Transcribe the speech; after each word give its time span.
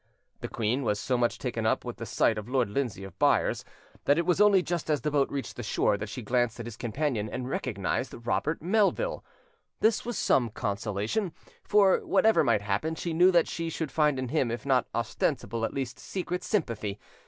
The 0.39 0.47
queen 0.47 0.81
was 0.81 0.99
so 0.99 1.15
much 1.15 1.37
taken 1.37 1.63
up 1.67 1.85
with 1.85 1.97
the 1.97 2.07
sight 2.07 2.39
of 2.39 2.49
Lord 2.49 2.71
Lindsay 2.71 3.03
of 3.03 3.19
Byres, 3.19 3.63
that 4.05 4.17
it 4.17 4.25
was 4.25 4.41
only 4.41 4.63
just 4.63 4.89
as 4.89 5.01
the 5.01 5.11
boat 5.11 5.29
reached 5.29 5.57
the 5.57 5.61
shore 5.61 5.95
that 5.95 6.09
she 6.09 6.23
glanced 6.23 6.59
at 6.59 6.65
his 6.65 6.75
companion 6.75 7.29
and 7.29 7.47
recognised 7.47 8.25
Robert 8.25 8.63
Melville: 8.63 9.23
this 9.79 10.03
was 10.03 10.17
some 10.17 10.49
consolation, 10.49 11.33
for, 11.63 11.99
whatever 11.99 12.43
might 12.43 12.63
happen, 12.63 12.95
she 12.95 13.13
knew 13.13 13.29
that 13.29 13.47
she 13.47 13.69
should 13.69 13.91
find 13.91 14.17
in 14.17 14.29
him 14.29 14.49
if 14.49 14.65
not 14.65 14.87
ostensible 14.95 15.63
at 15.65 15.71
least 15.75 15.99
secret 15.99 16.43
sympathy. 16.43 16.97